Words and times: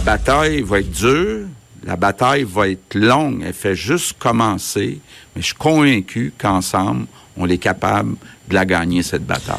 La 0.00 0.16
bataille 0.16 0.62
va 0.62 0.80
être 0.80 0.90
dure, 0.90 1.46
la 1.84 1.94
bataille 1.94 2.44
va 2.44 2.68
être 2.68 2.94
longue, 2.94 3.42
elle 3.44 3.52
fait 3.52 3.76
juste 3.76 4.18
commencer, 4.18 4.98
mais 5.36 5.42
je 5.42 5.48
suis 5.48 5.54
convaincu 5.54 6.32
qu'ensemble, 6.38 7.04
on 7.36 7.46
est 7.46 7.58
capable 7.58 8.16
de 8.48 8.54
la 8.54 8.64
gagner, 8.64 9.02
cette 9.02 9.26
bataille. 9.26 9.58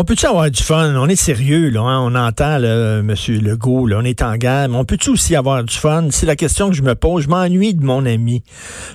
On 0.00 0.04
peut-tu 0.04 0.26
avoir 0.26 0.48
du 0.48 0.62
fun? 0.62 0.94
On 0.94 1.08
est 1.08 1.16
sérieux, 1.16 1.70
là, 1.70 1.80
hein? 1.80 2.00
on 2.04 2.14
entend 2.14 2.58
là, 2.58 3.00
M. 3.00 3.14
Legault, 3.42 3.88
on 3.92 4.04
est 4.04 4.22
en 4.22 4.36
guerre, 4.36 4.68
mais 4.68 4.76
on 4.76 4.84
peut-tu 4.84 5.10
aussi 5.10 5.34
avoir 5.34 5.64
du 5.64 5.74
fun? 5.74 6.06
C'est 6.12 6.24
la 6.24 6.36
question 6.36 6.70
que 6.70 6.76
je 6.76 6.82
me 6.82 6.94
pose. 6.94 7.24
Je 7.24 7.28
m'ennuie 7.28 7.74
de 7.74 7.84
mon 7.84 8.06
ami. 8.06 8.44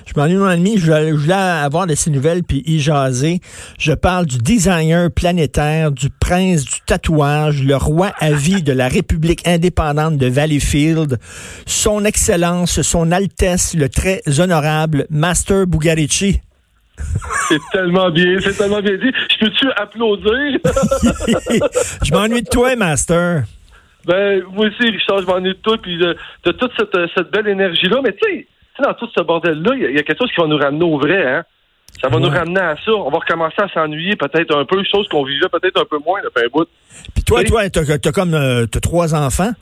Je 0.06 0.18
m'ennuie 0.18 0.36
de 0.36 0.38
mon 0.38 0.46
ami, 0.46 0.78
je 0.78 0.86
je 0.86 1.12
voulais 1.12 1.34
avoir 1.34 1.86
de 1.86 1.94
ses 1.94 2.08
nouvelles 2.08 2.42
puis 2.42 2.62
y 2.64 2.80
jaser. 2.80 3.40
Je 3.78 3.92
parle 3.92 4.24
du 4.24 4.38
designer 4.38 5.10
planétaire, 5.10 5.92
du 5.92 6.08
prince 6.08 6.64
du 6.64 6.80
tatouage, 6.86 7.62
le 7.62 7.76
roi 7.76 8.10
à 8.18 8.32
vie 8.32 8.62
de 8.62 8.72
la 8.72 8.88
République 8.88 9.46
indépendante 9.46 10.16
de 10.16 10.26
Valleyfield, 10.26 11.18
son 11.66 12.06
excellence, 12.06 12.80
son 12.80 13.12
altesse, 13.12 13.74
le 13.74 13.90
très 13.90 14.22
honorable 14.38 15.06
Master 15.10 15.66
Bugarici. 15.66 16.40
C'est 17.48 17.60
tellement 17.72 18.10
bien, 18.10 18.36
c'est 18.40 18.56
tellement 18.56 18.80
bien 18.80 18.96
dit. 18.96 19.10
Je 19.30 19.38
peux-tu 19.44 19.70
applaudir? 19.76 20.58
je 22.04 22.12
m'ennuie 22.12 22.42
de 22.42 22.48
toi, 22.48 22.74
Master. 22.76 23.44
Ben, 24.06 24.42
moi 24.52 24.66
aussi, 24.66 24.90
Richard, 24.90 25.20
je 25.22 25.26
m'ennuie 25.26 25.54
de 25.54 25.58
toi, 25.58 25.76
puis 25.80 25.96
de, 25.98 26.16
de 26.44 26.52
toute 26.52 26.72
cette, 26.78 26.96
cette 27.16 27.30
belle 27.30 27.48
énergie-là. 27.48 28.00
Mais 28.02 28.12
tu 28.12 28.28
sais, 28.28 28.46
dans 28.82 28.94
tout 28.94 29.08
ce 29.16 29.22
bordel-là, 29.22 29.74
il 29.76 29.94
y, 29.96 29.98
a 29.98 30.02
quelque 30.02 30.18
chose 30.18 30.30
qui 30.34 30.40
va 30.40 30.46
nous 30.46 30.58
ramener 30.58 30.84
au 30.84 30.98
vrai, 30.98 31.26
hein? 31.26 31.44
Ça 32.02 32.08
va 32.08 32.16
Ouais. 32.16 32.22
nous 32.22 32.28
ramener 32.28 32.60
à 32.60 32.74
ça. 32.84 32.92
On 32.92 33.08
va 33.10 33.18
recommencer 33.18 33.54
à 33.62 33.68
s'ennuyer 33.68 34.16
peut-être 34.16 34.56
un 34.56 34.64
peu, 34.64 34.82
chose 34.90 35.06
qu'on 35.08 35.24
vivait 35.24 35.48
peut-être 35.50 35.80
un 35.80 35.84
peu 35.88 35.98
moins 36.04 36.20
depuis 36.22 36.44
un 36.44 36.48
bout. 36.52 36.68
Puis 37.14 37.24
toi, 37.24 37.40
Oui. 37.40 37.46
toi, 37.46 37.70
t'as 37.70 37.82
as 38.08 38.12
comme 38.12 38.34
euh, 38.34 38.66
trois 38.66 39.14
enfants? 39.14 39.52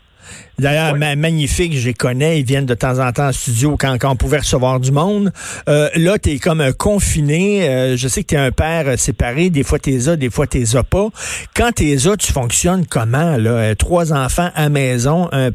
D'ailleurs, 0.58 0.96
magnifique, 0.96 1.76
je 1.76 1.86
les 1.86 1.94
connais, 1.94 2.40
ils 2.40 2.46
viennent 2.46 2.66
de 2.66 2.74
temps 2.74 2.98
en 2.98 3.12
temps 3.12 3.28
en 3.28 3.32
studio 3.32 3.76
quand, 3.78 3.96
quand 3.98 4.12
on 4.12 4.16
pouvait 4.16 4.38
recevoir 4.38 4.80
du 4.80 4.92
monde. 4.92 5.32
Euh, 5.68 5.88
là, 5.96 6.18
t'es 6.18 6.38
comme 6.38 6.60
euh, 6.60 6.72
confiné. 6.72 7.68
Euh, 7.68 7.96
je 7.96 8.08
sais 8.08 8.22
que 8.22 8.28
t'es 8.28 8.36
un 8.36 8.52
père 8.52 8.86
euh, 8.86 8.96
séparé. 8.96 9.50
Des 9.50 9.64
fois, 9.64 9.78
t'es 9.78 10.08
as, 10.08 10.16
des 10.16 10.30
fois, 10.30 10.46
t'es 10.46 10.76
as 10.76 10.82
pas. 10.82 11.08
Quand 11.56 11.72
t'es 11.72 11.96
as, 12.06 12.16
tu 12.16 12.32
fonctionnes 12.32 12.86
comment? 12.86 13.36
Là? 13.36 13.74
Trois 13.74 14.12
enfants 14.12 14.50
à 14.54 14.68
maison, 14.68 15.28
un 15.32 15.50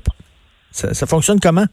ça, 0.71 0.93
ça 0.93 1.07
fonctionne 1.07 1.39
comment? 1.39 1.65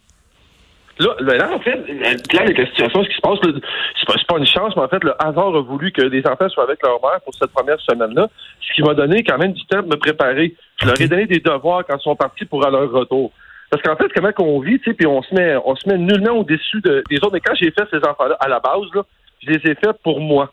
Là, 1.01 1.09
ben 1.21 1.37
là, 1.39 1.53
en 1.53 1.59
fait, 1.59 1.75
là, 1.75 2.41
avec 2.43 2.57
la 2.59 2.67
situation, 2.67 3.03
ce 3.03 3.09
qui 3.09 3.17
se 3.17 3.21
passe, 3.21 3.39
c'est 3.43 4.07
pas, 4.07 4.15
pas 4.29 4.39
une 4.39 4.47
chance, 4.47 4.77
mais 4.77 4.83
en 4.83 4.89
fait, 4.89 5.03
le 5.03 5.13
hasard 5.19 5.55
a 5.57 5.61
voulu 5.61 5.91
que 5.91 6.03
les 6.03 6.25
enfants 6.27 6.49
soient 6.49 6.63
avec 6.65 6.81
leur 6.85 7.01
mère 7.03 7.21
pour 7.25 7.35
cette 7.35 7.51
première 7.53 7.81
semaine-là, 7.81 8.29
ce 8.61 8.75
qui 8.75 8.83
m'a 8.83 8.95
donné 8.95 9.25
quand 9.25 9.37
même 9.39 9.53
du 9.53 9.65
temps 9.67 9.83
de 9.83 9.89
me 9.89 9.97
préparer. 9.97 10.55
Je 10.81 10.87
leur 10.87 11.01
ai 11.01 11.09
donné 11.09 11.27
des 11.27 11.41
devoirs 11.41 11.83
quand 11.85 11.97
ils 11.99 12.03
sont 12.03 12.15
partis 12.17 12.45
pour 12.45 12.65
à 12.65 12.71
leur 12.71 12.91
retour. 12.93 13.33
Parce 13.71 13.83
qu'en 13.83 13.97
fait, 13.97 14.09
comment 14.15 14.31
qu'on 14.31 14.61
vit, 14.61 14.79
tu 14.79 14.91
sais, 14.91 14.95
puis 14.95 15.07
on 15.07 15.21
se 15.23 15.35
met, 15.35 15.57
on 15.65 15.75
se 15.75 15.89
met 15.89 15.99
nullement 15.99 16.39
au-dessus 16.39 16.81
de- 16.81 17.03
des 17.11 17.17
autres. 17.17 17.33
Mais 17.33 17.41
quand 17.41 17.55
j'ai 17.57 17.73
fait 17.73 17.89
ces 17.91 17.99
enfants-là, 17.99 18.37
à 18.39 18.49
la 18.49 18.61
base, 18.61 18.83
là, 18.95 19.03
je 19.43 19.51
les 19.51 19.57
ai 19.71 19.75
faits 19.75 19.97
pour 20.05 20.21
moi. 20.21 20.53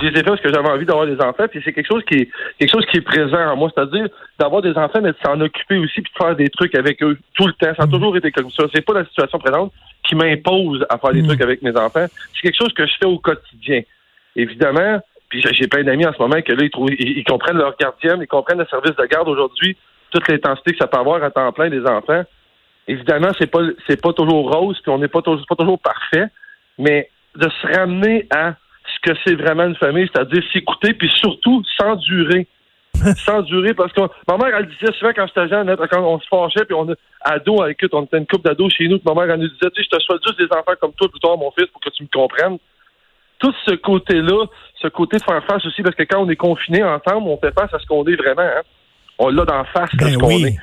Je 0.00 0.06
les 0.06 0.10
ai 0.10 0.14
faits 0.16 0.26
parce 0.26 0.40
que 0.40 0.52
j'avais 0.52 0.68
envie 0.68 0.84
d'avoir 0.86 1.06
des 1.06 1.20
enfants, 1.20 1.46
puis 1.50 1.60
c'est 1.64 1.72
quelque 1.72 1.86
chose 1.88 2.02
qui 2.04 2.14
est 2.14 2.30
quelque 2.58 2.70
chose 2.70 2.86
qui 2.86 2.98
est 2.98 3.02
présent 3.02 3.38
en 3.52 3.56
moi, 3.56 3.70
c'est-à-dire 3.74 4.06
d'avoir 4.38 4.62
des 4.62 4.76
enfants, 4.76 5.00
mais 5.02 5.12
de 5.12 5.16
s'en 5.24 5.40
occuper 5.40 5.78
aussi, 5.78 6.00
puis 6.02 6.12
de 6.12 6.24
faire 6.24 6.36
des 6.36 6.48
trucs 6.50 6.74
avec 6.74 7.02
eux 7.02 7.18
tout 7.34 7.46
le 7.46 7.52
temps. 7.54 7.72
Ça 7.76 7.84
a 7.84 7.86
toujours 7.86 8.16
été 8.16 8.30
comme 8.30 8.50
ça. 8.50 8.64
C'est 8.74 8.84
pas 8.84 8.94
la 8.94 9.04
situation 9.06 9.38
présente 9.38 9.72
qui 10.06 10.14
m'impose 10.14 10.84
à 10.90 10.98
faire 10.98 11.12
des 11.12 11.22
Mm. 11.22 11.26
trucs 11.28 11.40
avec 11.42 11.62
mes 11.62 11.76
enfants. 11.76 12.06
C'est 12.34 12.40
quelque 12.42 12.56
chose 12.58 12.72
que 12.74 12.86
je 12.86 12.92
fais 13.00 13.06
au 13.06 13.18
quotidien. 13.18 13.82
Évidemment, 14.36 15.00
puis 15.28 15.42
j'ai- 15.42 15.66
plein 15.68 15.82
d'amis 15.84 16.06
en 16.06 16.12
ce 16.12 16.18
moment 16.22 16.40
que 16.40 16.52
là, 16.52 16.62
ils, 16.64 16.70
trouvent, 16.70 16.90
ils, 16.92 17.18
ils 17.18 17.24
comprennent 17.24 17.58
leur 17.58 17.76
gardienne, 17.76 18.18
ils 18.22 18.26
comprennent 18.26 18.58
le 18.58 18.66
service 18.66 18.94
de 18.96 19.04
garde 19.06 19.28
aujourd'hui, 19.28 19.76
toute 20.10 20.26
l'intensité 20.28 20.72
que 20.72 20.78
ça 20.78 20.86
peut 20.86 20.98
avoir 20.98 21.22
à 21.22 21.30
temps 21.30 21.52
plein 21.52 21.68
des 21.68 21.84
enfants. 21.84 22.22
Évidemment, 22.86 23.30
c'est 23.38 23.50
pas 23.50 23.60
c'est 23.86 24.00
pas 24.00 24.12
toujours 24.14 24.50
rose, 24.50 24.78
puis 24.82 24.90
on 24.90 24.98
n'est 24.98 25.08
pas 25.08 25.20
pas 25.20 25.56
toujours 25.56 25.78
parfait, 25.80 26.26
mais 26.78 27.10
de 27.36 27.48
se 27.48 27.66
ramener 27.78 28.26
à 28.30 28.54
ce 28.94 29.10
que 29.10 29.18
c'est 29.24 29.34
vraiment 29.34 29.64
une 29.64 29.76
famille, 29.76 30.08
c'est-à-dire 30.12 30.42
s'écouter, 30.52 30.94
puis 30.94 31.10
surtout 31.16 31.62
s'endurer. 31.76 32.46
s'endurer, 33.24 33.74
parce 33.74 33.92
que 33.92 34.00
ma 34.26 34.36
mère, 34.36 34.56
elle 34.58 34.68
disait 34.68 34.92
souvent 34.98 35.12
quand 35.14 35.26
j'étais 35.28 35.48
jeune, 35.48 35.68
hein, 35.68 35.76
quand 35.90 36.02
on 36.02 36.18
se 36.18 36.26
fâchait, 36.28 36.64
puis 36.64 36.74
on 36.74 36.90
a 36.90 36.94
ado, 37.22 37.64
écoute, 37.66 37.90
on 37.92 38.04
était 38.04 38.18
une 38.18 38.26
couple 38.26 38.48
d'ados 38.48 38.72
chez 38.72 38.88
nous, 38.88 38.98
puis 38.98 39.14
ma 39.14 39.20
mère, 39.20 39.34
elle 39.34 39.40
nous 39.40 39.48
disait, 39.48 39.70
tu 39.74 39.82
sais, 39.82 39.88
je 39.90 39.96
te 39.96 40.02
souhaite 40.02 40.22
juste 40.26 40.38
des 40.38 40.56
enfants 40.56 40.72
comme 40.80 40.92
toi 40.94 41.08
plus 41.08 41.20
tard, 41.20 41.36
mon 41.36 41.50
fils, 41.52 41.68
pour 41.68 41.80
que 41.80 41.90
tu 41.90 42.02
me 42.02 42.08
comprennes. 42.08 42.58
Tout 43.38 43.54
ce 43.66 43.74
côté-là, 43.74 44.46
ce 44.82 44.88
côté 44.88 45.18
de 45.18 45.22
faire 45.22 45.44
face 45.44 45.64
aussi, 45.64 45.82
parce 45.82 45.94
que 45.94 46.02
quand 46.02 46.20
on 46.20 46.28
est 46.28 46.36
confiné 46.36 46.82
ensemble, 46.82 47.28
on 47.28 47.38
fait 47.38 47.54
face 47.54 47.72
à 47.72 47.78
ce 47.78 47.86
qu'on 47.86 48.04
est 48.04 48.16
vraiment. 48.16 48.42
Hein. 48.42 48.62
On 49.18 49.28
l'a 49.28 49.44
d'en 49.44 49.64
face 49.64 49.94
de 49.94 50.04
Ben 50.04 50.12
ce 50.12 50.18
qu'on 50.18 50.30
est. 50.30 50.56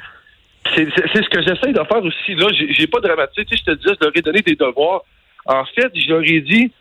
C'est 0.76 0.90
ce 0.90 1.30
que 1.30 1.42
j'essaie 1.42 1.72
de 1.72 1.84
faire 1.84 2.04
aussi. 2.04 2.36
Là, 2.36 2.48
j'ai 2.52 2.88
pas 2.88 3.00
dramatisé. 3.00 3.46
Tu 3.46 3.56
sais, 3.56 3.64
je 3.66 3.72
te 3.72 3.78
disais, 3.78 3.96
je 4.00 4.06
leur 4.06 4.12
ai 4.16 4.22
donné 4.22 4.42
des 4.42 4.56
devoirs. 4.56 5.04
En 5.46 5.64
fait, 5.64 5.92
je 5.94 6.10
leur 6.10 6.24
ai 6.24 6.42
dit, 6.42 6.72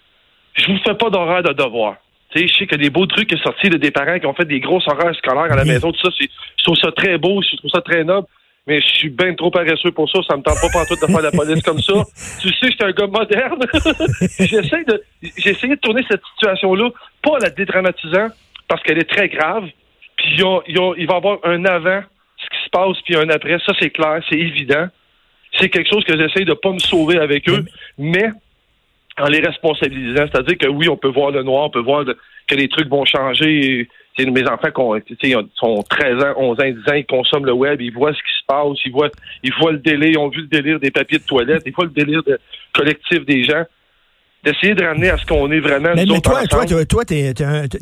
je 0.54 0.66
vous 0.70 0.78
fais 0.84 0.94
pas 0.94 1.10
d'horaire 1.10 1.42
de 1.42 1.52
devoirs. 1.52 1.96
Tu 2.30 2.40
sais, 2.40 2.48
je 2.48 2.54
sais 2.54 2.66
qu'il 2.66 2.78
y 2.80 2.80
a 2.80 2.84
des 2.84 2.90
beaux 2.90 3.06
trucs 3.06 3.28
qui 3.28 3.36
sont 3.36 3.44
sortis 3.44 3.68
de 3.70 3.76
des 3.76 3.90
parents 3.90 4.18
qui 4.18 4.26
ont 4.26 4.34
fait 4.34 4.44
des 4.44 4.60
grosses 4.60 4.86
horaires 4.88 5.14
scolaires 5.16 5.52
à 5.52 5.56
la 5.56 5.62
Oui. 5.62 5.68
maison, 5.68 5.92
tout 5.92 6.00
ça. 6.02 6.10
Je 6.18 6.64
trouve 6.64 6.76
ça 6.76 6.90
très 6.92 7.16
beau, 7.18 7.40
je 7.42 7.56
trouve 7.56 7.70
ça 7.70 7.80
très 7.80 8.02
noble. 8.04 8.26
Mais 8.66 8.80
je 8.80 8.86
suis 8.88 9.10
bien 9.10 9.34
trop 9.34 9.50
paresseux 9.50 9.90
pour 9.92 10.10
ça. 10.10 10.20
Ça 10.28 10.36
me 10.38 10.42
tente 10.42 10.56
pas 10.60 10.68
pantoute 10.72 11.00
de 11.02 11.06
faire 11.06 11.20
la 11.20 11.30
police 11.30 11.62
comme 11.62 11.80
ça. 11.80 11.92
Tu 12.40 12.48
sais, 12.48 12.54
je 12.62 12.70
suis 12.70 12.76
un 12.80 12.92
gars 12.92 13.06
moderne. 13.06 13.60
J'essaie 14.40 14.84
de, 14.84 15.02
j'ai 15.36 15.50
essayé 15.50 15.76
de 15.76 15.80
tourner 15.80 16.02
cette 16.10 16.22
situation-là, 16.34 16.88
pas 17.22 17.38
la 17.40 17.50
dédramatisant, 17.50 18.28
parce 18.66 18.82
qu'elle 18.82 18.98
est 18.98 19.10
très 19.10 19.28
grave. 19.28 19.64
Puis 20.16 20.36
il 20.38 20.42
va 20.44 20.92
y 20.96 21.02
avoir 21.16 21.38
un 21.44 21.62
avant, 21.66 22.00
ce 22.38 22.46
qui 22.56 22.64
se 22.64 22.70
passe, 22.70 22.96
puis 23.04 23.16
un 23.16 23.28
après. 23.28 23.58
Ça, 23.66 23.72
c'est 23.78 23.90
clair, 23.90 24.20
c'est 24.30 24.38
évident. 24.38 24.86
C'est 25.60 25.68
quelque 25.68 25.90
chose 25.92 26.04
que 26.04 26.16
j'essaie 26.16 26.44
de 26.46 26.54
pas 26.54 26.72
me 26.72 26.78
sauver 26.78 27.18
avec 27.18 27.48
eux, 27.50 27.64
mais 27.98 28.30
en 29.18 29.26
les 29.26 29.40
responsabilisant. 29.40 30.26
C'est-à-dire 30.32 30.58
que 30.58 30.68
oui, 30.68 30.88
on 30.88 30.96
peut 30.96 31.08
voir 31.08 31.30
le 31.30 31.42
noir, 31.42 31.64
on 31.66 31.70
peut 31.70 31.80
voir 31.80 32.04
que 32.46 32.54
les 32.54 32.68
trucs 32.68 32.88
vont 32.88 33.04
changer. 33.04 33.88
Tu 34.16 34.24
sais, 34.24 34.30
mes 34.30 34.46
enfants 34.48 34.68
qui 35.06 35.32
sont 35.54 35.82
13 35.88 36.24
ans, 36.24 36.34
11 36.36 36.60
ans, 36.60 36.64
10 36.64 36.90
ans, 36.90 36.94
ils 36.94 37.06
consomment 37.06 37.46
le 37.46 37.52
web, 37.52 37.80
ils 37.80 37.92
voient 37.92 38.12
ce 38.12 38.18
qui 38.18 38.40
se 38.40 38.44
passe, 38.46 38.78
ils 38.84 38.92
voient, 38.92 39.10
ils 39.42 39.52
voient 39.54 39.72
le 39.72 39.78
délai, 39.78 40.10
ils 40.10 40.18
ont 40.18 40.28
vu 40.28 40.42
le 40.42 40.46
délire 40.46 40.78
des 40.78 40.90
papiers 40.90 41.18
de 41.18 41.24
toilette, 41.24 41.62
ils 41.66 41.72
voient 41.72 41.86
le 41.86 41.90
délire 41.90 42.22
collectif 42.72 43.24
des 43.24 43.42
gens. 43.44 43.64
D'essayer 44.44 44.74
de 44.74 44.84
ramener 44.84 45.08
à 45.10 45.16
ce 45.16 45.24
qu'on 45.24 45.50
est 45.50 45.60
vraiment. 45.60 45.90
Mais, 45.94 46.04
nous 46.04 46.14
mais 46.14 46.20
toi, 46.20 46.42
toi, 46.46 46.66
toi, 46.66 46.84
toi, 46.84 47.04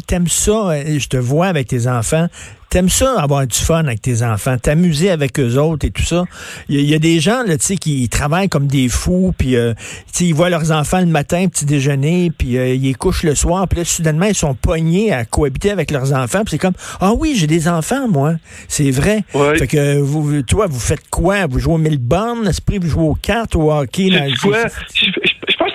t'aimes 0.07 0.29
ça, 0.29 0.53
euh, 0.71 0.99
je 0.99 1.09
te 1.09 1.17
vois 1.17 1.47
avec 1.49 1.67
tes 1.67 1.89
enfants, 1.89 2.29
t'aimes 2.71 2.89
ça 2.89 3.21
avoir 3.21 3.47
du 3.47 3.59
fun 3.59 3.81
avec 3.81 4.01
tes 4.01 4.23
enfants, 4.23 4.57
t'amuser 4.59 5.11
avec 5.11 5.39
eux 5.41 5.57
autres 5.59 5.87
et 5.87 5.91
tout 5.91 6.05
ça. 6.05 6.25
Il 6.69 6.77
y, 6.77 6.79
a- 6.79 6.83
il 6.83 6.89
y 6.89 6.95
a 6.95 6.99
des 7.01 7.19
gens, 7.19 7.43
là, 7.45 7.59
tu 7.59 7.65
sais, 7.67 7.77
qui 7.77 8.09
travaillent 8.09 8.49
comme 8.49 8.69
des 8.69 8.89
fous, 8.89 9.35
puis, 9.37 9.57
euh, 9.57 9.75
tu 9.75 9.83
sais, 10.13 10.25
ils 10.27 10.35
voient 10.35 10.51
leurs 10.51 10.71
enfants 10.71 11.01
le 11.01 11.07
matin, 11.07 11.49
petit 11.49 11.65
déjeuner, 11.67 12.31
puis 12.31 12.57
euh, 12.57 12.73
ils 12.75 12.97
couchent 12.97 13.25
le 13.25 13.35
soir, 13.35 13.67
puis 13.67 13.81
là, 13.81 13.85
soudainement, 13.85 14.27
ils 14.27 14.35
sont 14.35 14.55
pognés 14.55 15.13
à 15.13 15.25
cohabiter 15.25 15.73
avec 15.73 15.91
leurs 15.91 16.13
enfants, 16.13 16.45
puis 16.45 16.53
c'est 16.53 16.59
comme, 16.59 16.75
ah 17.01 17.13
oui, 17.19 17.35
j'ai 17.37 17.49
des 17.49 17.67
enfants, 17.67 18.07
moi, 18.09 18.35
c'est 18.69 18.93
vrai. 18.93 19.25
Ouais. 19.35 19.59
Fait 19.59 19.67
que, 19.67 19.99
vous, 19.99 20.43
toi, 20.43 20.69
vous 20.69 20.79
faites 20.81 21.09
quoi? 21.11 21.47
Vous 21.47 21.59
jouez 21.59 21.75
au 21.75 21.79
Milburn, 21.79 22.47
esprit, 22.47 22.79
vous 22.79 22.89
jouez 22.89 23.03
aux 23.09 23.15
cartes, 23.21 23.57
au 23.57 23.73
hockey? 23.73 24.11
quoi? 24.41 24.59
Je, 24.95 25.07
je- 25.07 25.11
que 25.13 25.29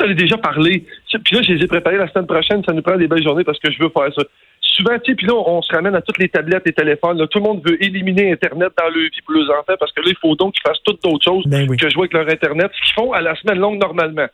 t'en 0.07 0.11
ai 0.11 0.15
déjà 0.15 0.37
parlé. 0.37 0.85
Puis 1.23 1.35
là, 1.35 1.41
je 1.41 1.53
les 1.53 1.63
ai 1.63 1.67
préparés 1.67 1.97
la 1.97 2.07
semaine 2.11 2.27
prochaine. 2.27 2.63
Ça 2.65 2.73
nous 2.73 2.81
prend 2.81 2.95
des 2.97 3.07
belles 3.07 3.23
journées 3.23 3.43
parce 3.43 3.59
que 3.59 3.71
je 3.71 3.77
veux 3.81 3.89
faire 3.89 4.13
ça. 4.15 4.23
Souvent, 4.61 4.97
tu 5.03 5.11
sais, 5.11 5.15
puis 5.15 5.25
là, 5.27 5.33
on 5.35 5.61
se 5.61 5.73
ramène 5.73 5.95
à 5.95 6.01
toutes 6.01 6.17
les 6.19 6.29
tablettes 6.29 6.65
et 6.67 6.73
téléphones. 6.73 7.17
là. 7.17 7.27
Tout 7.27 7.39
le 7.39 7.43
monde 7.45 7.61
veut 7.65 7.81
éliminer 7.83 8.31
Internet 8.31 8.71
dans 8.77 8.85
leur 8.85 8.93
vie 8.93 9.21
pour 9.25 9.33
leurs 9.35 9.49
enfants 9.51 9.73
parce 9.79 9.91
que 9.91 10.01
là, 10.01 10.07
il 10.09 10.17
faut 10.21 10.35
donc 10.35 10.53
qu'ils 10.53 10.61
fassent 10.67 10.81
toutes 10.83 11.01
d'autres 11.03 11.23
choses 11.23 11.43
Ben 11.47 11.67
oui. 11.69 11.77
que 11.77 11.89
jouer 11.89 12.01
avec 12.01 12.13
leur 12.13 12.29
Internet, 12.29 12.71
ce 12.75 12.85
qu'ils 12.85 12.93
font 12.93 13.11
à 13.13 13.21
la 13.21 13.35
semaine 13.35 13.59
longue 13.59 13.79
normalement. 13.81 14.27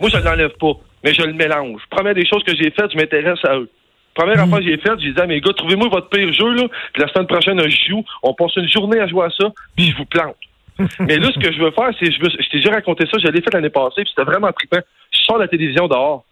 Moi, 0.00 0.08
je 0.10 0.16
ne 0.16 0.22
l'enlève 0.22 0.52
pas, 0.58 0.72
mais 1.04 1.12
je 1.12 1.22
le 1.22 1.32
mélange. 1.34 1.80
Première 1.90 2.14
des 2.14 2.26
choses 2.26 2.42
que 2.44 2.54
j'ai 2.56 2.70
faites, 2.70 2.90
je 2.92 2.96
m'intéresse 2.96 3.38
à 3.44 3.56
eux. 3.58 3.68
Première 4.14 4.36
Mm. 4.36 4.40
affaire 4.40 4.58
que 4.58 4.64
j'ai 4.64 4.76
faite, 4.78 5.00
j'ai 5.00 5.12
dit 5.12 5.20
à 5.20 5.26
mes 5.26 5.40
gars, 5.40 5.52
trouvez-moi 5.56 5.88
votre 5.88 6.08
pire 6.10 6.32
jeu, 6.32 6.52
là, 6.54 6.64
puis 6.92 7.02
la 7.02 7.08
semaine 7.08 7.26
prochaine, 7.26 7.60
je 7.68 7.76
joue, 7.90 8.04
on 8.22 8.34
passe 8.34 8.54
une 8.56 8.68
journée 8.68 9.00
à 9.00 9.06
jouer 9.06 9.24
à 9.26 9.30
ça, 9.30 9.50
puis 9.76 9.86
je 9.90 9.96
vous 9.96 10.04
plante. 10.06 10.36
Mais 11.00 11.18
là, 11.18 11.28
ce 11.34 11.38
que 11.38 11.52
je 11.52 11.58
veux 11.62 11.70
faire, 11.70 11.90
c'est, 11.98 12.10
je, 12.10 12.18
veux, 12.20 12.28
je 12.30 12.48
t'ai 12.50 12.58
déjà 12.58 12.70
raconté 12.72 13.04
ça, 13.06 13.18
je 13.22 13.28
l'ai 13.28 13.40
fait 13.42 13.52
l'année 13.52 13.70
passée, 13.70 14.02
puis 14.04 14.08
c'était 14.14 14.30
vraiment 14.30 14.50
trippant. 14.52 14.80
Je 15.22 15.26
sors 15.26 15.38
la 15.38 15.48
télévision 15.48 15.86
dehors. 15.88 16.24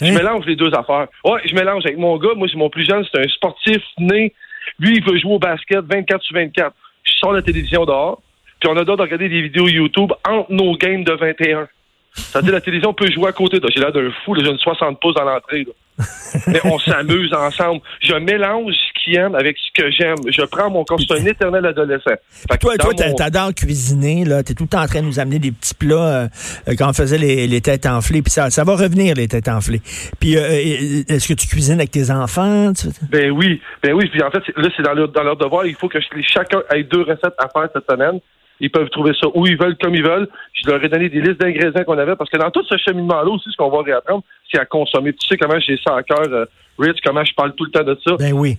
Je 0.00 0.06
Hein? 0.06 0.12
mélange 0.12 0.44
les 0.46 0.56
deux 0.56 0.72
affaires. 0.74 1.06
Ouais, 1.24 1.40
je 1.46 1.54
mélange 1.54 1.84
avec 1.86 1.96
mon 1.96 2.16
gars. 2.18 2.34
Moi, 2.36 2.48
c'est 2.50 2.58
mon 2.58 2.68
plus 2.68 2.84
jeune, 2.84 3.04
c'est 3.10 3.18
un 3.18 3.28
sportif 3.28 3.82
né. 3.98 4.32
Lui, 4.78 4.96
il 4.96 5.02
veut 5.04 5.18
jouer 5.18 5.32
au 5.34 5.38
basket 5.38 5.80
24 5.84 6.22
sur 6.22 6.34
24. 6.36 6.74
Je 7.04 7.12
sors 7.14 7.32
la 7.32 7.40
télévision 7.40 7.84
dehors. 7.86 8.20
Puis 8.60 8.68
on 8.70 8.76
a 8.76 8.84
droit 8.84 8.96
de 8.96 9.02
regarder 9.02 9.28
des 9.28 9.40
vidéos 9.42 9.68
YouTube 9.68 10.12
entre 10.28 10.50
nos 10.52 10.76
games 10.76 11.04
de 11.04 11.12
21. 11.12 11.68
C'est-à-dire 12.12 12.52
la 12.52 12.60
télévision 12.60 12.92
peut 12.94 13.10
jouer 13.10 13.28
à 13.28 13.32
côté. 13.32 13.58
J'ai 13.74 13.80
l'air 13.80 13.92
d'un 13.92 14.10
fou, 14.24 14.34
j'ai 14.38 14.46
une 14.50 14.58
60 14.58 15.00
pouces 15.00 15.14
dans 15.14 15.24
l'entrée. 15.24 15.66
Mais 16.46 16.60
on 16.64 16.78
s'amuse 16.78 17.32
ensemble. 17.32 17.80
Je 18.00 18.14
mélange 18.14 18.72
ce 18.74 18.92
avec 19.14 19.56
ce 19.58 19.80
que 19.82 19.90
j'aime. 19.90 20.16
Je 20.28 20.42
prends 20.42 20.70
mon 20.70 20.84
corps, 20.84 20.98
c'est 21.00 21.14
un 21.20 21.24
éternel 21.26 21.64
adolescent. 21.66 22.10
Fait 22.30 22.58
Toi, 22.58 22.76
toi, 22.76 22.90
mon- 23.08 23.14
t'adores 23.14 23.54
cuisiner, 23.54 24.24
là. 24.24 24.42
T'es 24.42 24.54
tout 24.54 24.64
le 24.64 24.68
temps 24.68 24.82
en 24.82 24.86
train 24.86 25.00
de 25.00 25.06
nous 25.06 25.20
amener 25.20 25.38
des 25.38 25.52
petits 25.52 25.74
plats 25.74 25.94
euh, 26.24 26.28
euh, 26.68 26.74
quand 26.78 26.90
on 26.90 26.92
faisait 26.92 27.18
les, 27.18 27.46
les 27.46 27.60
têtes 27.60 27.86
enflées. 27.86 28.22
Puis 28.22 28.32
ça, 28.32 28.50
ça 28.50 28.64
va 28.64 28.74
revenir, 28.76 29.14
les 29.14 29.28
têtes 29.28 29.48
enflées. 29.48 29.80
Puis, 30.20 30.36
euh, 30.36 31.02
est-ce 31.08 31.28
que 31.28 31.34
tu 31.34 31.46
cuisines 31.46 31.74
avec 31.78 31.90
tes 31.90 32.10
enfants? 32.10 32.72
Tu- 32.72 32.88
Ben 33.10 33.30
oui, 33.30 33.60
ben 33.82 33.92
oui. 33.92 34.08
Puis 34.10 34.22
en 34.22 34.30
fait, 34.30 34.42
là, 34.56 34.68
c'est 34.76 34.82
dans 34.82 34.94
leur, 34.94 35.08
dans 35.08 35.22
leur 35.22 35.36
devoir. 35.36 35.66
Il 35.66 35.74
faut 35.76 35.88
que 35.88 36.00
je- 36.00 36.06
chacun 36.22 36.62
ait 36.74 36.82
deux 36.82 37.02
recettes 37.02 37.34
à 37.38 37.48
faire 37.48 37.68
cette 37.72 37.88
semaine. 37.90 38.18
Ils 38.58 38.70
peuvent 38.70 38.88
trouver 38.88 39.12
ça 39.20 39.26
où 39.34 39.46
ils 39.46 39.58
veulent, 39.58 39.76
comme 39.78 39.94
ils 39.94 40.02
veulent. 40.02 40.28
Je 40.54 40.70
leur 40.70 40.82
ai 40.82 40.88
donné 40.88 41.10
des 41.10 41.20
listes 41.20 41.38
d'ingrédients 41.38 41.84
qu'on 41.84 41.98
avait 41.98 42.16
parce 42.16 42.30
que 42.30 42.38
dans 42.38 42.50
tout 42.50 42.64
ce 42.66 42.74
cheminement-là 42.78 43.30
aussi, 43.30 43.50
ce 43.52 43.56
qu'on 43.58 43.68
va 43.68 43.82
réapprendre, 43.82 44.22
c'est 44.50 44.58
à 44.58 44.64
consommer. 44.64 45.12
Tu 45.12 45.26
sais 45.28 45.36
comment 45.36 45.60
j'ai 45.60 45.76
ça 45.86 45.94
à 45.94 46.02
cœur, 46.02 46.22
euh, 46.32 46.46
Rich, 46.78 46.96
comment 47.04 47.22
je 47.24 47.34
parle 47.34 47.54
tout 47.54 47.64
le 47.66 47.70
temps 47.70 47.84
de 47.84 47.98
ça. 48.06 48.16
Ben 48.18 48.32
oui. 48.32 48.56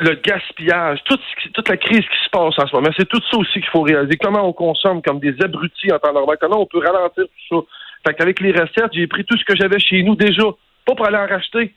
Le 0.00 0.14
gaspillage, 0.14 1.02
toute 1.04 1.68
la 1.68 1.76
crise 1.76 2.00
qui 2.00 2.24
se 2.24 2.30
passe 2.30 2.54
en 2.58 2.66
ce 2.66 2.74
moment, 2.74 2.90
c'est 2.96 3.08
tout 3.08 3.20
ça 3.30 3.36
aussi 3.36 3.60
qu'il 3.60 3.68
faut 3.70 3.82
réaliser. 3.82 4.16
Comment 4.16 4.48
on 4.48 4.52
consomme 4.52 5.02
comme 5.02 5.20
des 5.20 5.34
abrutis 5.42 5.92
en 5.92 5.98
temps 5.98 6.12
normal, 6.12 6.36
comment 6.40 6.60
on 6.60 6.66
peut 6.66 6.78
ralentir 6.78 7.24
tout 7.24 7.56
ça? 7.56 7.66
Fait 8.06 8.14
qu'avec 8.14 8.40
les 8.40 8.52
recettes, 8.52 8.92
j'ai 8.92 9.06
pris 9.06 9.24
tout 9.24 9.36
ce 9.38 9.44
que 9.44 9.56
j'avais 9.56 9.78
chez 9.78 10.02
nous 10.02 10.14
déjà, 10.14 10.44
pas 10.84 10.94
pour 10.94 11.06
aller 11.06 11.16
en 11.16 11.26
racheter. 11.26 11.74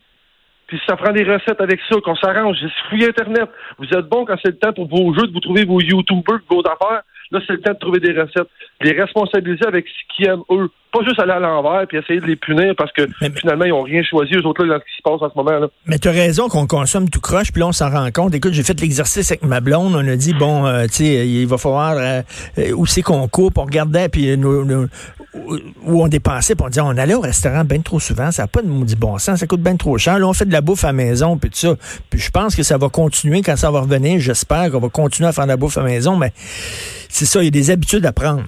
Puis 0.68 0.80
ça 0.86 0.98
prend 0.98 1.13
des 1.13 1.24
recettes 1.24 1.62
avec 1.62 1.80
ça, 1.89 1.95
qu'on 2.01 2.15
s'arrange. 2.15 2.57
J'ai 2.59 2.68
fouillé 2.89 3.07
Internet. 3.07 3.50
Vous 3.77 3.86
êtes 3.86 4.06
bon 4.07 4.25
quand 4.25 4.36
c'est 4.44 4.51
le 4.51 4.57
temps 4.57 4.74
pour 4.74 4.88
vos 4.88 5.13
jeux, 5.13 5.27
de 5.27 5.31
vous 5.31 5.39
trouver 5.39 5.63
vos 5.63 5.80
YouTubers, 5.80 6.39
vos 6.50 6.59
affaires. 6.59 7.04
Là, 7.32 7.40
c'est 7.46 7.54
le 7.54 7.62
temps 7.62 7.74
de 7.74 7.78
trouver 7.80 8.00
des 8.00 8.14
recettes. 8.14 8.48
Les 8.82 8.92
responsabiliser 8.94 9.66
avec 9.68 9.86
ce 9.88 10.16
qu'ils 10.16 10.28
aiment 10.28 10.44
eux. 10.52 10.70
Pas 10.94 11.04
juste 11.04 11.20
aller 11.20 11.34
à 11.34 11.40
l'envers 11.40 11.86
puis 11.88 11.98
essayer 11.98 12.22
de 12.22 12.26
les 12.26 12.38
punir 12.38 12.74
parce 12.78 12.92
que 12.94 13.02
Mais- 13.22 13.30
finalement, 13.36 13.66
ils 13.66 13.70
n'ont 13.72 13.82
rien 13.84 14.02
choisi, 14.04 14.34
eux 14.36 14.46
autres, 14.46 14.64
là, 14.64 14.76
dans 14.76 14.80
ce 14.80 14.86
qui 14.86 14.98
se 14.98 15.02
passe 15.04 15.22
en 15.22 15.30
ce 15.30 15.36
moment. 15.38 15.60
là. 15.60 15.68
Mais 15.86 16.00
tu 16.00 16.08
as 16.08 16.12
raison 16.12 16.48
qu'on 16.48 16.66
consomme 16.66 17.10
tout 17.10 17.20
croche, 17.20 17.52
puis 17.52 17.60
là, 17.60 17.68
on 17.68 17.72
s'en 17.74 17.90
rend 17.90 18.10
compte. 18.12 18.34
Écoute, 18.34 18.54
j'ai 18.54 18.64
fait 18.64 18.80
l'exercice 18.80 19.30
avec 19.32 19.44
ma 19.44 19.60
blonde. 19.60 19.94
On 19.96 20.08
a 20.08 20.16
dit, 20.16 20.34
bon, 20.34 20.66
euh, 20.66 20.84
tu 20.86 20.94
sais, 21.04 21.28
il 21.28 21.46
va 21.48 21.58
falloir... 21.58 21.98
euh, 21.98 22.22
euh, 22.60 22.72
où 22.78 22.86
c'est 22.86 23.02
qu'on 23.02 23.28
coupe? 23.28 23.58
On 23.58 23.66
regardait, 23.66 24.08
puis 24.08 24.38
nos- 24.38 24.64
nos- 24.64 24.88
où 25.34 26.04
on 26.04 26.08
dépensait, 26.08 26.56
puis 26.56 26.64
on 26.66 26.70
disait, 26.70 26.82
on 26.82 26.90
allait 26.98 27.14
au 27.14 27.20
restaurant 27.22 27.64
bien 27.64 27.80
trop 27.82 28.00
souvent. 28.00 28.32
Ça 28.32 28.44
n'a 28.44 28.48
pas 28.48 28.62
de 28.62 28.68
maudit 28.68 28.96
bon 28.96 29.18
sens. 29.18 29.40
Ça 29.40 29.48
coûte 29.48 29.62
bien 29.62 29.76
trop 29.76 29.98
cher. 29.98 30.18
Là, 30.20 30.28
on 30.28 30.34
fait 30.34 30.46
de 30.46 30.54
la 30.54 30.62
bouffe 30.62 30.84
à 30.84 30.88
la 30.88 30.94
maison, 30.94 31.38
puis 31.38 31.50
tout 31.50 31.58
ça. 31.58 31.76
Puis 32.10 32.20
je 32.20 32.32
pense 32.32 32.56
que 32.56 32.64
ça 32.64 32.78
va 32.78 32.90
continuer 32.90 33.42
quand 33.42 33.56
ça 33.56 33.70
va 33.70 33.82
revenir. 33.82 34.20
J'espère 34.20 34.72
qu'on 34.72 34.80
va 34.80 34.90
continuer 34.90 35.30
à 35.30 35.32
faire 35.34 35.44
de 35.46 35.50
la 35.50 35.58
bouffe 35.58 35.78
à 35.78 35.82
la 35.82 35.88
maison, 35.88 36.16
mais 36.16 36.32
c'est 36.36 37.26
ça, 37.26 37.42
il 37.42 37.46
y 37.46 37.48
a 37.48 37.52
des 37.52 37.70
habitudes 37.72 38.06
à 38.06 38.12
prendre. 38.14 38.44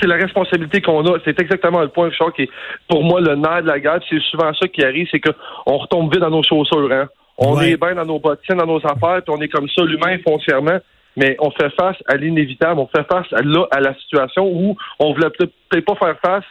c'est 0.00 0.06
la 0.06 0.16
responsabilité 0.16 0.82
qu'on 0.82 1.04
a. 1.06 1.18
C'est 1.24 1.38
exactement 1.40 1.80
le 1.80 1.88
point, 1.88 2.08
Richard, 2.10 2.32
qui 2.34 2.42
est 2.42 2.50
pour 2.88 3.02
moi 3.02 3.20
le 3.20 3.34
nerf 3.34 3.62
de 3.62 3.68
la 3.68 3.80
guerre. 3.80 4.00
C'est 4.08 4.20
souvent 4.30 4.52
ça 4.54 4.68
qui 4.68 4.84
arrive, 4.84 5.08
c'est 5.10 5.20
qu'on 5.20 5.78
retombe 5.78 6.12
vite 6.12 6.20
dans 6.20 6.30
nos 6.30 6.42
chaussures. 6.42 6.90
Hein? 6.92 7.08
On 7.38 7.56
Ouais. 7.56 7.70
est 7.72 7.76
bien 7.76 7.94
dans 7.94 8.04
nos 8.04 8.18
bottines, 8.18 8.56
dans 8.56 8.66
nos 8.66 8.78
affaires, 8.78 9.22
puis 9.24 9.34
on 9.36 9.40
est 9.40 9.48
comme 9.48 9.68
ça, 9.74 9.82
l'humain 9.84 10.16
foncièrement. 10.26 10.78
Mais 11.16 11.36
on 11.40 11.50
fait 11.50 11.70
face 11.70 11.96
à 12.08 12.16
l'inévitable, 12.16 12.78
on 12.80 12.86
fait 12.88 13.06
face 13.10 13.26
à, 13.32 13.42
là, 13.42 13.66
à 13.70 13.80
la 13.80 13.94
situation 13.94 14.46
où 14.46 14.76
on 14.98 15.12
voulait 15.14 15.30
peut-être 15.30 15.84
pas 15.84 15.94
faire 15.96 16.16
face. 16.24 16.44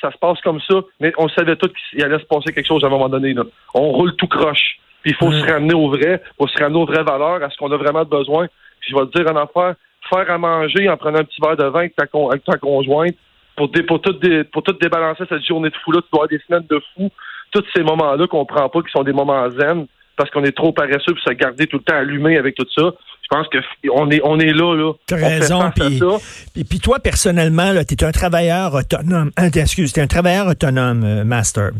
Ça 0.00 0.10
se 0.12 0.18
passe 0.18 0.40
comme 0.42 0.60
ça, 0.68 0.76
mais 1.00 1.12
on 1.18 1.28
savait 1.28 1.56
tout 1.56 1.68
qu'il 1.90 2.04
allait 2.04 2.18
se 2.18 2.24
passer 2.24 2.52
quelque 2.52 2.66
chose 2.66 2.84
à 2.84 2.88
un 2.88 2.90
moment 2.90 3.08
donné. 3.08 3.32
Là. 3.32 3.42
On 3.74 3.88
roule 3.90 4.14
tout 4.16 4.26
croche. 4.28 4.78
Puis 5.02 5.12
il 5.12 5.14
faut 5.16 5.30
Mm. 5.30 5.40
se 5.40 5.52
ramener 5.52 5.74
au 5.74 5.88
vrai, 5.88 6.22
faut 6.38 6.46
se 6.48 6.58
ramener 6.62 6.78
aux 6.80 6.86
vraies 6.86 7.02
valeurs, 7.04 7.42
à 7.42 7.50
ce 7.50 7.56
qu'on 7.56 7.70
a 7.72 7.76
vraiment 7.76 8.04
besoin. 8.04 8.46
Puis 8.80 8.90
je 8.92 8.96
vais 8.96 9.06
te 9.06 9.18
dire 9.18 9.30
en 9.32 9.36
affaire, 9.36 9.74
faire 10.10 10.30
à 10.30 10.38
manger 10.38 10.88
en 10.88 10.96
prenant 10.96 11.20
un 11.20 11.24
petit 11.24 11.40
verre 11.40 11.56
de 11.56 11.64
vin 11.64 11.80
avec 11.80 11.96
ta, 11.96 12.06
con- 12.06 12.28
avec 12.28 12.44
ta 12.44 12.56
conjointe 12.58 13.14
pour, 13.56 13.68
dé- 13.68 13.82
pour, 13.82 14.00
tout 14.00 14.12
dé- 14.14 14.44
pour 14.44 14.62
tout 14.62 14.72
débalancer 14.80 15.24
cette 15.28 15.44
journée 15.46 15.70
de 15.70 15.76
fou-là, 15.76 16.00
tu 16.02 16.08
dois 16.12 16.24
avoir 16.24 16.28
des 16.28 16.40
semaines 16.46 16.66
de 16.68 16.80
fou. 16.94 17.10
Tous 17.52 17.64
ces 17.74 17.82
moments-là 17.82 18.26
qu'on 18.26 18.44
prend 18.44 18.68
pas, 18.68 18.82
qui 18.82 18.90
sont 18.90 19.04
des 19.04 19.12
moments 19.12 19.48
zen, 19.50 19.86
parce 20.16 20.28
qu'on 20.30 20.44
est 20.44 20.56
trop 20.56 20.72
paresseux 20.72 21.14
pour 21.14 21.20
se 21.26 21.32
garder 21.32 21.66
tout 21.66 21.78
le 21.78 21.82
temps 21.84 21.96
allumé 21.96 22.36
avec 22.36 22.54
tout 22.56 22.66
ça. 22.76 22.92
Je 23.24 23.28
pense 23.36 23.48
que 23.48 23.58
on 23.92 24.10
est, 24.10 24.20
on 24.22 24.38
est 24.38 24.52
là, 24.52 24.74
là. 24.76 24.92
T'as 25.06 25.16
raison, 25.16 25.70
puis- 25.74 26.78
toi, 26.80 26.98
personnellement, 27.00 27.72
tu 27.88 27.94
es 27.94 28.04
un 28.04 28.12
travailleur 28.12 28.74
autonome. 28.74 29.30
T'es- 29.52 29.60
excuse, 29.60 29.92
tu 29.92 30.00
es 30.00 30.02
un 30.02 30.06
travailleur 30.06 30.46
autonome, 30.46 31.02
euh, 31.04 31.24
Master. 31.24 31.70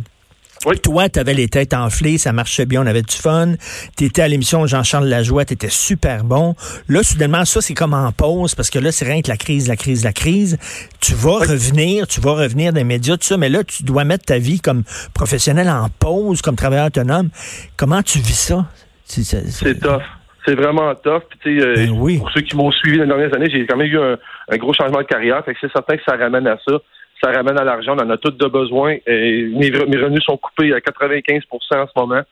Oui. 0.67 0.79
Toi, 0.79 1.11
tu 1.11 1.19
avais 1.19 1.35
les 1.35 1.49
têtes 1.49 1.75
enflées, 1.75 2.17
ça 2.17 2.33
marchait 2.33 2.65
bien, 2.65 2.83
on 2.83 2.87
avait 2.87 3.03
du 3.03 3.15
fun. 3.15 3.55
Tu 3.99 4.05
étais 4.05 4.23
à 4.23 4.29
l'émission 4.29 4.67
Jean-Charles 4.67 5.07
Lajoie, 5.09 5.45
tu 5.45 5.53
étais 5.53 5.69
super 5.69 6.25
bon. 6.25 6.55
Là, 6.89 7.03
soudainement, 7.03 7.45
ça, 7.45 7.61
c'est 7.61 7.75
comme 7.75 7.93
en 7.93 8.11
pause, 8.13 8.55
parce 8.55 8.71
que 8.71 8.79
là, 8.79 8.91
c'est 8.91 9.05
rien 9.05 9.21
que 9.21 9.29
la 9.29 9.37
crise, 9.37 9.69
la 9.69 9.77
crise, 9.77 10.05
la 10.05 10.15
crise. 10.15 10.57
Tu 11.01 11.13
vas 11.15 11.41
revenir, 11.41 12.07
tu 12.07 12.23
vas 12.23 12.33
revenir 12.33 12.73
des 12.73 12.85
médias, 12.85 13.19
tout 13.19 13.25
ça, 13.27 13.37
mais 13.37 13.51
là, 13.51 13.63
tu 13.65 13.83
dois 13.83 14.05
mettre 14.05 14.25
ta 14.25 14.39
vie 14.39 14.61
comme 14.61 14.85
professionnel 15.13 15.69
en 15.69 15.91
pause, 15.99 16.41
comme 16.41 16.57
travailleur 16.57 16.87
autonome. 16.87 17.29
Comment 17.77 18.03
tu 18.03 18.19
vis 18.21 18.33
ça? 18.39 18.65
C'est 19.05 19.79
tough. 19.81 20.01
C'est 20.47 20.55
vraiment 20.55 20.95
tough. 20.95 21.23
Puis, 21.41 21.61
euh, 21.61 21.75
Ben 21.77 21.91
oui. 21.99 22.19
Pour 22.19 22.31
ceux 22.31 22.43
qui 22.43 22.57
m'ont 22.57 22.71
suivi 22.71 22.99
les 22.99 23.07
dernières 23.07 23.35
années, 23.35 23.49
j'ai 23.51 23.67
quand 23.67 23.77
même 23.77 23.87
eu 23.87 23.99
un, 23.99 24.17
un 24.49 24.57
gros 24.57 24.73
changement 24.75 24.99
de 24.99 25.07
carrière. 25.07 25.45
Fait 25.45 25.55
que 25.55 25.59
c'est 25.61 25.73
certain 25.73 25.97
que 25.97 26.03
ça 26.07 26.17
ramène 26.17 26.47
à 26.47 26.59
ça. 26.67 26.79
Ça 27.23 27.31
ramène 27.33 27.59
à 27.59 27.65
l'argent. 27.65 27.97
On 27.99 28.03
en 28.03 28.11
a 28.11 28.17
tous 28.19 28.33
de 28.33 28.47
besoin. 28.47 28.97
Et 29.07 29.45
mes, 29.55 29.71
re- 29.71 29.89
mes 29.89 29.97
revenus 29.97 30.23
sont 30.25 30.37
coupés 30.37 30.75
à 30.75 30.81
95% 30.81 31.41
en 31.79 31.87
ce 31.87 31.93
moment. 31.97 32.23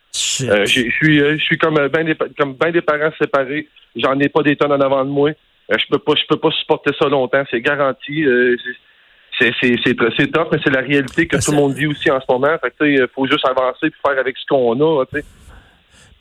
Euh, 0.50 0.66
j'ai- 0.66 0.90
je 0.90 0.94
suis, 0.96 1.22
euh, 1.22 1.36
je 1.38 1.42
suis 1.42 1.56
comme 1.56 1.74
bien 1.88 2.04
des, 2.04 2.14
comme 2.38 2.54
ben 2.54 2.70
des 2.70 2.82
parents 2.82 3.12
séparés. 3.20 3.68
J'en 3.96 4.18
ai 4.20 4.28
pas 4.28 4.42
des 4.42 4.56
tonnes 4.56 4.72
en 4.72 4.80
avant 4.80 5.04
de 5.04 5.10
moi. 5.10 5.30
Euh, 5.30 5.76
je 5.78 5.84
peux 5.90 5.98
pas, 5.98 6.12
je 6.16 6.26
peux 6.28 6.36
pas 6.36 6.50
supporter 6.50 6.90
ça 7.00 7.08
longtemps. 7.08 7.42
C'est 7.50 7.60
garanti. 7.62 8.24
Euh, 8.24 8.56
c'est, 9.40 9.50
tough, 10.30 10.48
mais 10.52 10.58
c'est 10.62 10.70
la 10.72 10.80
réalité 10.82 11.26
que 11.26 11.36
Ben, 11.36 11.42
tout 11.42 11.50
le 11.52 11.56
monde 11.56 11.74
vit 11.74 11.86
aussi 11.86 12.10
en 12.10 12.20
ce 12.20 12.26
moment. 12.30 12.54
Fait 12.60 12.70
que, 12.70 12.84
tu 12.84 12.96
sais, 12.96 13.04
faut 13.14 13.26
juste 13.26 13.46
avancer 13.48 13.90
puis 13.90 14.00
faire 14.06 14.18
avec 14.18 14.36
ce 14.36 14.44
qu'on 14.48 14.78
a. 14.80 15.04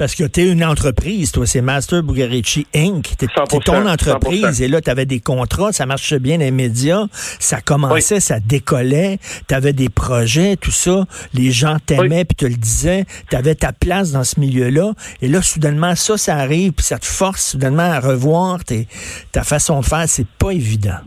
Parce 0.01 0.15
que 0.15 0.23
tu 0.23 0.41
es 0.41 0.49
une 0.51 0.63
entreprise, 0.63 1.31
toi, 1.31 1.45
c'est 1.45 1.61
Master 1.61 2.01
Bugarici 2.01 2.65
Inc. 2.73 3.03
Tu 3.19 3.27
100%, 3.27 3.63
ton 3.63 3.87
entreprise 3.87 4.59
100%. 4.59 4.63
et 4.63 4.67
là, 4.67 4.81
tu 4.81 4.89
avais 4.89 5.05
des 5.05 5.19
contrats, 5.19 5.71
ça 5.73 5.85
marchait 5.85 6.17
bien 6.17 6.37
les 6.37 6.49
médias, 6.49 7.05
ça 7.11 7.61
commençait, 7.61 8.19
ça 8.19 8.39
décollait, 8.39 9.19
tu 9.47 9.53
avais 9.53 9.73
des 9.73 9.89
projets, 9.89 10.55
tout 10.55 10.71
ça, 10.71 11.05
les 11.35 11.51
gens 11.51 11.77
t'aimaient 11.85 12.25
puis 12.25 12.35
te 12.35 12.45
le 12.47 12.55
disaient, 12.55 13.05
tu 13.29 13.35
avais 13.35 13.53
ta 13.53 13.73
place 13.73 14.11
dans 14.11 14.23
ce 14.23 14.39
milieu-là. 14.39 14.93
Et 15.21 15.27
là, 15.27 15.43
soudainement, 15.43 15.93
ça, 15.93 16.17
ça 16.17 16.35
arrive 16.35 16.71
puis 16.71 16.83
ça 16.83 16.97
te 16.97 17.05
force 17.05 17.51
soudainement 17.51 17.91
à 17.91 17.99
revoir 17.99 18.63
tes- 18.63 18.87
ta 19.31 19.43
façon 19.43 19.81
de 19.81 19.85
faire, 19.85 20.05
c'est 20.07 20.25
pas 20.25 20.49
évident. 20.49 20.97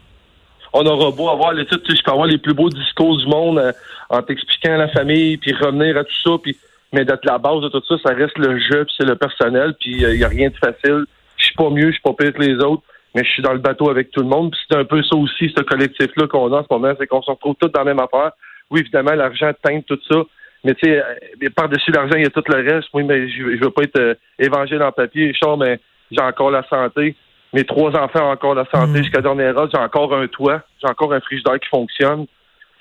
on 0.72 0.86
aura 0.86 1.10
beau 1.10 1.28
avoir 1.30 1.52
les 1.52 1.66
tu 1.66 1.74
sais, 1.74 1.96
je 1.96 2.02
peux 2.04 2.12
avoir 2.12 2.28
les 2.28 2.38
plus 2.38 2.54
beaux 2.54 2.70
discours 2.70 3.18
du 3.18 3.26
monde 3.26 3.58
euh, 3.58 3.72
en 4.08 4.22
t'expliquant 4.22 4.76
la 4.76 4.86
famille, 4.86 5.36
puis 5.38 5.52
revenir 5.52 5.96
à 5.96 6.04
tout 6.04 6.20
ça, 6.22 6.30
puis 6.40 6.56
mais 6.94 7.04
d'être 7.04 7.24
la 7.24 7.38
base 7.38 7.60
de 7.60 7.68
tout 7.68 7.82
ça, 7.88 7.96
ça 8.06 8.14
reste 8.14 8.38
le 8.38 8.58
jeu, 8.58 8.84
puis 8.84 8.94
c'est 8.98 9.06
le 9.06 9.16
personnel, 9.16 9.74
puis 9.80 9.92
il 10.00 10.16
n'y 10.16 10.24
a 10.24 10.28
rien 10.28 10.48
de 10.48 10.56
facile. 10.56 11.04
Je 11.36 11.44
suis 11.46 11.54
pas 11.54 11.68
mieux, 11.70 11.88
je 11.88 11.92
suis 11.92 12.02
pas 12.02 12.14
pire 12.14 12.32
que 12.32 12.40
les 12.40 12.54
autres, 12.64 12.82
mais 13.14 13.24
je 13.24 13.30
suis 13.30 13.42
dans 13.42 13.52
le 13.52 13.58
bateau 13.58 13.90
avec 13.90 14.10
tout 14.12 14.20
le 14.20 14.28
monde. 14.28 14.52
Puis 14.52 14.60
c'est 14.70 14.78
un 14.78 14.84
peu 14.84 15.02
ça 15.02 15.16
aussi, 15.16 15.52
ce 15.56 15.62
collectif-là 15.62 16.28
qu'on 16.28 16.52
a 16.52 16.60
en 16.60 16.62
ce 16.62 16.68
moment, 16.70 16.94
c'est 16.98 17.06
qu'on 17.06 17.22
se 17.22 17.30
retrouve 17.30 17.56
tous 17.60 17.68
dans 17.68 17.80
la 17.80 17.86
même 17.94 18.00
affaire. 18.00 18.32
Oui, 18.70 18.80
évidemment, 18.80 19.12
l'argent 19.12 19.50
teinte 19.62 19.84
tout 19.86 19.98
ça, 20.08 20.22
mais 20.64 20.74
tu 20.74 20.88
sais, 20.88 21.02
euh, 21.02 21.48
par-dessus 21.54 21.90
l'argent, 21.90 22.14
il 22.16 22.22
y 22.22 22.26
a 22.26 22.30
tout 22.30 22.42
le 22.48 22.72
reste. 22.72 22.88
Oui, 22.94 23.02
mais 23.02 23.28
je, 23.28 23.56
je 23.56 23.60
veux 23.62 23.70
pas 23.70 23.82
être 23.82 24.00
euh, 24.00 24.14
évangile 24.38 24.82
en 24.82 24.92
papier, 24.92 25.26
Richard, 25.26 25.58
mais 25.58 25.78
j'ai 26.10 26.22
encore 26.22 26.50
la 26.50 26.66
santé. 26.68 27.14
Mes 27.52 27.64
trois 27.64 27.94
enfants 27.96 28.28
ont 28.28 28.32
encore 28.32 28.54
la 28.54 28.64
santé 28.72 28.98
Mm. 28.98 29.02
jusqu'à 29.04 29.20
dernière 29.20 29.56
heure. 29.58 29.68
J'ai 29.72 29.78
encore 29.78 30.14
un 30.14 30.26
toit. 30.26 30.62
J'ai 30.80 30.88
encore 30.88 31.12
un 31.12 31.20
frigidaire 31.20 31.60
qui 31.60 31.68
fonctionne. 31.68 32.26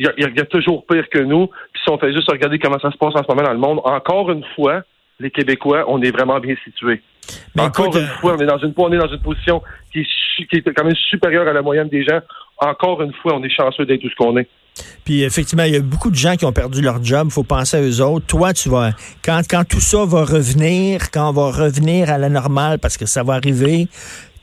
Il 0.04 0.22
y, 0.22 0.26
a, 0.26 0.30
y 0.30 0.40
y 0.40 0.46
toujours 0.48 0.86
pire 0.86 1.06
que 1.10 1.20
nous. 1.20 1.48
Puis 1.48 1.82
si 1.84 1.90
on 1.90 1.98
fait 1.98 2.12
juste 2.14 2.30
regarder 2.30 2.60
comment 2.60 2.80
ça 2.80 2.92
se 2.92 2.98
passe 2.98 3.16
en 3.16 3.24
ce 3.24 3.28
moment 3.30 3.44
dans 3.44 3.54
le 3.54 3.60
monde, 3.60 3.80
encore 3.86 4.30
une 4.32 4.44
fois, 4.56 4.82
les 5.20 5.32
Québécois, 5.32 5.86
on 5.88 6.02
est 6.02 6.12
vraiment 6.12 6.40
bien 6.40 6.56
situés. 6.64 7.02
Mais 7.56 7.62
encore 7.62 7.88
écoute, 7.88 8.02
une 8.02 8.08
fois, 8.20 8.36
on 8.38 8.40
est 8.42 8.46
dans 8.46 8.58
une 8.58 8.74
on 8.76 8.92
est 8.92 8.98
dans 8.98 9.08
une 9.08 9.22
position 9.22 9.62
qui 9.92 10.02
est, 10.02 10.08
su- 10.36 10.46
qui 10.48 10.58
est 10.58 10.74
quand 10.74 10.84
même 10.84 10.96
supérieure 11.10 11.48
à 11.48 11.54
la 11.54 11.62
moyenne 11.62 11.88
des 11.88 12.04
gens. 12.04 12.20
Encore 12.58 13.02
une 13.02 13.14
fois, 13.22 13.36
on 13.36 13.44
est 13.44 13.50
chanceux 13.50 13.86
d'être 13.86 14.02
tout 14.02 14.10
ce 14.10 14.16
qu'on 14.16 14.36
est. 14.38 14.48
Puis 15.06 15.22
effectivement, 15.24 15.64
il 15.64 15.74
y 15.74 15.78
a 15.78 15.82
beaucoup 15.82 16.10
de 16.10 16.16
gens 16.16 16.36
qui 16.36 16.46
ont 16.46 16.52
perdu 16.52 16.82
leur 16.82 17.02
job. 17.04 17.28
Il 17.30 17.32
faut 17.34 17.44
penser 17.44 17.78
à 17.78 17.82
eux 17.82 18.02
autres. 18.02 18.26
Toi, 18.26 18.54
tu 18.54 18.70
vas 18.70 18.90
quand 19.24 19.42
quand 19.50 19.64
tout 19.64 19.80
ça 19.80 20.04
va 20.06 20.26
revenir, 20.26 21.12
quand 21.12 21.30
on 21.30 21.34
va 21.34 21.52
revenir 21.52 22.10
à 22.10 22.18
la 22.18 22.30
normale, 22.30 22.80
parce 22.80 22.98
que 22.98 23.06
ça 23.06 23.24
va 23.24 23.34
arriver. 23.36 23.88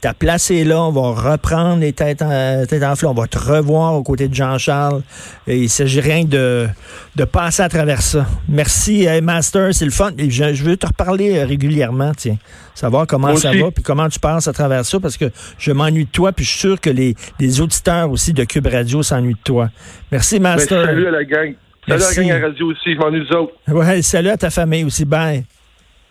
Ta 0.01 0.15
place 0.15 0.49
est 0.49 0.63
là, 0.63 0.81
on 0.81 0.91
va 0.91 1.31
reprendre 1.31 1.79
les 1.81 1.93
têtes, 1.93 2.23
en, 2.23 2.65
têtes 2.65 2.83
on 3.03 3.13
va 3.13 3.27
te 3.27 3.37
revoir 3.37 3.93
aux 3.93 4.01
côtés 4.01 4.27
de 4.27 4.33
Jean-Charles. 4.33 5.03
Et 5.45 5.57
il 5.59 5.69
s'agit 5.69 6.01
rien 6.01 6.23
de, 6.25 6.67
de 7.15 7.23
passer 7.23 7.61
à 7.61 7.69
travers 7.69 8.01
ça. 8.01 8.25
Merci, 8.49 9.07
Master, 9.21 9.73
c'est 9.75 9.85
le 9.85 9.91
fun. 9.91 10.09
Je, 10.17 10.53
je 10.55 10.63
veux 10.63 10.75
te 10.75 10.87
reparler 10.87 11.37
euh, 11.37 11.45
régulièrement, 11.45 12.13
tiens. 12.17 12.37
Savoir 12.73 13.05
comment 13.05 13.35
ça 13.35 13.51
va, 13.51 13.69
puis 13.69 13.83
comment 13.83 14.09
tu 14.09 14.19
passes 14.19 14.47
à 14.47 14.53
travers 14.53 14.83
ça, 14.85 14.99
parce 14.99 15.17
que 15.17 15.25
je 15.59 15.71
m'ennuie 15.71 16.05
de 16.05 16.09
toi, 16.09 16.31
puis 16.31 16.45
je 16.45 16.49
suis 16.49 16.59
sûr 16.59 16.81
que 16.81 16.89
les, 16.89 17.13
les 17.39 17.61
auditeurs 17.61 18.09
aussi 18.09 18.33
de 18.33 18.43
Cube 18.43 18.65
Radio 18.65 19.03
s'ennuient 19.03 19.33
de 19.35 19.39
toi. 19.43 19.69
Merci, 20.11 20.39
Ben, 20.39 20.55
Master. 20.55 20.83
salut 20.83 21.07
à 21.07 21.11
la 21.11 21.23
gang. 21.25 21.53
Salut 21.87 21.99
Merci. 21.99 22.19
à 22.19 22.23
la 22.23 22.27
gang 22.27 22.37
à 22.37 22.39
la 22.39 22.47
radio 22.47 22.71
aussi. 22.71 22.93
Je 22.95 22.97
m'ennuie 22.97 23.23
des 23.27 23.35
autres. 23.35 23.53
Ouais, 23.67 24.01
salut 24.01 24.29
à 24.29 24.37
ta 24.37 24.49
famille 24.49 24.83
aussi. 24.83 25.05
Bye. 25.05 25.43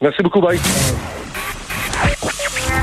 Merci 0.00 0.22
beaucoup, 0.22 0.40
bye. 0.40 0.58